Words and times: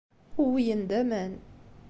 Uwyen-d 0.43 0.89
aman. 1.01 1.33